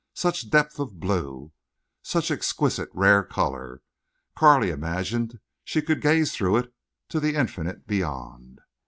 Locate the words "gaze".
6.01-6.33